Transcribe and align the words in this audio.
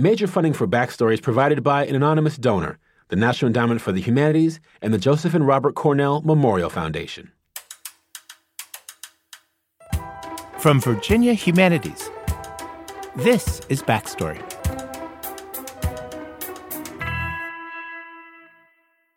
Major 0.00 0.28
funding 0.28 0.52
for 0.52 0.68
Backstory 0.68 1.14
is 1.14 1.20
provided 1.20 1.64
by 1.64 1.84
an 1.84 1.96
anonymous 1.96 2.36
donor, 2.36 2.78
the 3.08 3.16
National 3.16 3.48
Endowment 3.48 3.80
for 3.80 3.90
the 3.90 4.00
Humanities, 4.00 4.60
and 4.80 4.94
the 4.94 4.98
Joseph 4.98 5.34
and 5.34 5.44
Robert 5.44 5.74
Cornell 5.74 6.22
Memorial 6.22 6.70
Foundation. 6.70 7.32
From 10.58 10.80
Virginia 10.80 11.32
Humanities, 11.32 12.10
this 13.16 13.60
is 13.68 13.82
Backstory. 13.82 14.40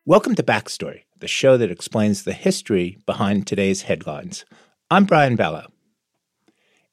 Welcome 0.08 0.34
to 0.34 0.42
Backstory, 0.42 1.04
the 1.20 1.28
show 1.28 1.58
that 1.58 1.70
explains 1.70 2.24
the 2.24 2.34
history 2.34 2.98
behind 3.06 3.46
today's 3.46 3.84
headlines. 3.84 4.46
I'm 4.90 5.06
Brian 5.06 5.38
Balogh. 5.38 5.71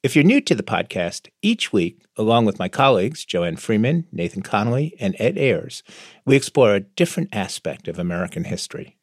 If 0.01 0.15
you're 0.15 0.23
new 0.23 0.39
to 0.39 0.55
the 0.55 0.63
podcast, 0.63 1.27
each 1.41 1.73
week, 1.73 2.05
along 2.15 2.45
with 2.45 2.57
my 2.57 2.69
colleagues, 2.69 3.25
Joanne 3.25 3.57
Freeman, 3.57 4.07
Nathan 4.13 4.41
Connolly, 4.41 4.95
and 4.97 5.13
Ed 5.19 5.37
Ayers, 5.37 5.83
we 6.25 6.37
explore 6.37 6.73
a 6.73 6.79
different 6.79 7.35
aspect 7.35 7.89
of 7.89 7.99
American 7.99 8.45
history. 8.45 8.95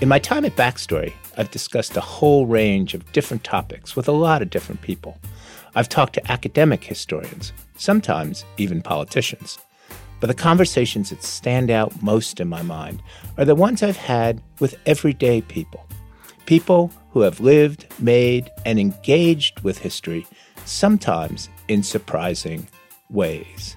In 0.00 0.08
my 0.08 0.20
time 0.20 0.44
at 0.44 0.54
Backstory, 0.54 1.14
I've 1.36 1.50
discussed 1.50 1.96
a 1.96 2.00
whole 2.00 2.46
range 2.46 2.94
of 2.94 3.10
different 3.10 3.42
topics 3.42 3.96
with 3.96 4.06
a 4.06 4.12
lot 4.12 4.40
of 4.40 4.50
different 4.50 4.80
people. 4.80 5.18
I've 5.74 5.88
talked 5.88 6.12
to 6.12 6.30
academic 6.30 6.84
historians, 6.84 7.52
sometimes 7.76 8.44
even 8.56 8.82
politicians. 8.82 9.58
But 10.20 10.28
the 10.28 10.34
conversations 10.34 11.10
that 11.10 11.24
stand 11.24 11.72
out 11.72 12.00
most 12.00 12.38
in 12.38 12.46
my 12.46 12.62
mind 12.62 13.02
are 13.36 13.44
the 13.44 13.56
ones 13.56 13.82
I've 13.82 13.96
had 13.96 14.40
with 14.60 14.78
everyday 14.86 15.40
people. 15.40 15.84
People 16.46 16.92
who 17.10 17.20
have 17.20 17.40
lived, 17.40 17.86
made, 17.98 18.50
and 18.66 18.78
engaged 18.78 19.60
with 19.60 19.78
history, 19.78 20.26
sometimes 20.64 21.48
in 21.68 21.82
surprising 21.82 22.66
ways. 23.10 23.76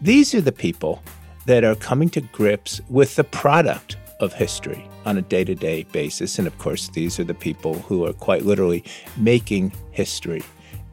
These 0.00 0.34
are 0.34 0.40
the 0.40 0.52
people 0.52 1.02
that 1.46 1.64
are 1.64 1.74
coming 1.74 2.08
to 2.10 2.20
grips 2.20 2.80
with 2.88 3.16
the 3.16 3.24
product 3.24 3.96
of 4.20 4.32
history 4.32 4.86
on 5.04 5.18
a 5.18 5.22
day 5.22 5.44
to 5.44 5.54
day 5.54 5.84
basis. 5.84 6.38
And 6.38 6.46
of 6.46 6.56
course, 6.58 6.88
these 6.88 7.18
are 7.18 7.24
the 7.24 7.34
people 7.34 7.74
who 7.74 8.06
are 8.06 8.12
quite 8.12 8.44
literally 8.44 8.84
making 9.16 9.72
history 9.90 10.42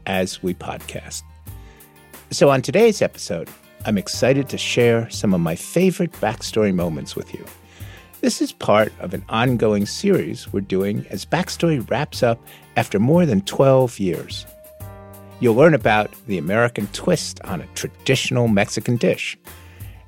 as 0.05 0.41
we 0.41 0.53
podcast. 0.53 1.23
So, 2.31 2.49
on 2.49 2.61
today's 2.61 3.01
episode, 3.01 3.49
I'm 3.85 3.97
excited 3.97 4.49
to 4.49 4.57
share 4.57 5.09
some 5.09 5.33
of 5.33 5.39
my 5.39 5.55
favorite 5.55 6.11
backstory 6.13 6.73
moments 6.73 7.15
with 7.15 7.33
you. 7.33 7.45
This 8.19 8.41
is 8.41 8.51
part 8.51 8.91
of 8.99 9.13
an 9.13 9.23
ongoing 9.29 9.85
series 9.85 10.51
we're 10.51 10.61
doing 10.61 11.05
as 11.11 11.23
Backstory 11.23 11.87
wraps 11.87 12.23
up 12.23 12.41
after 12.75 12.97
more 12.97 13.27
than 13.27 13.41
12 13.41 13.99
years. 13.99 14.47
You'll 15.39 15.53
learn 15.53 15.75
about 15.75 16.11
the 16.25 16.39
American 16.39 16.87
twist 16.87 17.39
on 17.43 17.61
a 17.61 17.67
traditional 17.75 18.47
Mexican 18.47 18.97
dish, 18.97 19.37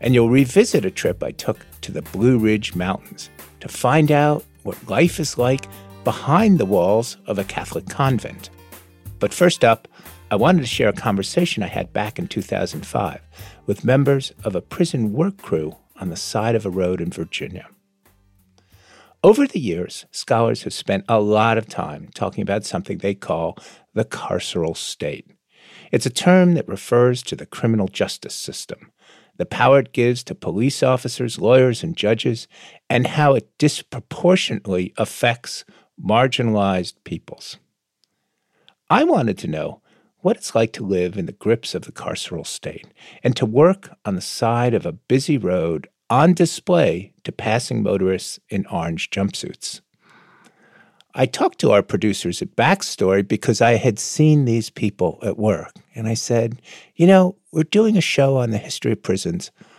and 0.01 0.15
you'll 0.15 0.31
revisit 0.31 0.85
a 0.85 0.91
trip 0.91 1.21
I 1.21 1.29
took 1.31 1.63
to 1.81 1.91
the 1.91 2.01
Blue 2.01 2.39
Ridge 2.39 2.73
Mountains 2.73 3.29
to 3.59 3.67
find 3.67 4.11
out 4.11 4.43
what 4.63 4.89
life 4.89 5.19
is 5.19 5.37
like 5.37 5.67
behind 6.03 6.57
the 6.57 6.65
walls 6.65 7.15
of 7.27 7.37
a 7.37 7.43
Catholic 7.43 7.87
convent. 7.89 8.49
But 9.19 9.35
first 9.35 9.63
up, 9.63 9.87
I 10.31 10.35
wanted 10.35 10.61
to 10.61 10.67
share 10.67 10.89
a 10.89 10.93
conversation 10.93 11.61
I 11.61 11.67
had 11.67 11.93
back 11.93 12.17
in 12.17 12.27
2005 12.27 13.21
with 13.67 13.85
members 13.85 14.33
of 14.43 14.55
a 14.55 14.61
prison 14.61 15.13
work 15.13 15.37
crew 15.37 15.75
on 15.97 16.09
the 16.09 16.15
side 16.15 16.55
of 16.55 16.65
a 16.65 16.71
road 16.71 17.01
in 17.01 17.11
Virginia. 17.11 17.67
Over 19.21 19.45
the 19.45 19.59
years, 19.59 20.05
scholars 20.11 20.63
have 20.63 20.71
spent 20.71 21.03
a 21.09 21.19
lot 21.19 21.57
of 21.57 21.67
time 21.67 22.07
talking 22.15 22.41
about 22.41 22.63
something 22.63 22.99
they 22.99 23.15
call 23.15 23.57
the 23.93 24.05
carceral 24.05 24.77
state. 24.77 25.29
It's 25.91 26.05
a 26.05 26.09
term 26.09 26.53
that 26.53 26.69
refers 26.69 27.21
to 27.23 27.35
the 27.35 27.45
criminal 27.45 27.89
justice 27.89 28.33
system, 28.33 28.93
the 29.35 29.45
power 29.45 29.79
it 29.79 29.91
gives 29.91 30.23
to 30.23 30.35
police 30.35 30.81
officers, 30.81 31.37
lawyers, 31.37 31.83
and 31.83 31.97
judges, 31.97 32.47
and 32.89 33.07
how 33.07 33.35
it 33.35 33.49
disproportionately 33.57 34.93
affects 34.95 35.65
marginalized 36.01 36.93
peoples. 37.03 37.57
I 38.89 39.03
wanted 39.03 39.37
to 39.39 39.47
know 39.47 39.81
what 40.19 40.37
it's 40.37 40.55
like 40.55 40.71
to 40.73 40.85
live 40.85 41.17
in 41.17 41.25
the 41.25 41.33
grips 41.33 41.75
of 41.75 41.81
the 41.83 41.91
carceral 41.91 42.47
state 42.47 42.87
and 43.21 43.35
to 43.35 43.45
work 43.45 43.89
on 44.05 44.15
the 44.15 44.21
side 44.21 44.73
of 44.73 44.85
a 44.85 44.93
busy 44.93 45.37
road 45.37 45.89
on 46.09 46.33
display 46.33 47.13
to 47.23 47.31
passing 47.31 47.83
motorists 47.83 48.39
in 48.49 48.65
orange 48.67 49.09
jumpsuits. 49.09 49.81
I 51.15 51.25
talked 51.25 51.59
to 51.59 51.71
our 51.71 51.81
producers 51.81 52.41
at 52.41 52.55
Backstory 52.55 53.27
because 53.27 53.61
I 53.61 53.73
had 53.73 53.99
seen 53.99 54.45
these 54.45 54.69
people 54.69 55.19
at 55.23 55.37
work. 55.37 55.73
And 55.95 56.07
I 56.07 56.13
said, 56.13 56.61
you 56.95 57.07
know, 57.07 57.35
we're 57.51 57.63
doing 57.63 57.97
a 57.97 58.01
show 58.01 58.37
on 58.37 58.51
the 58.51 58.57
history 58.57 58.91
of 58.91 59.03
prisons. 59.03 59.51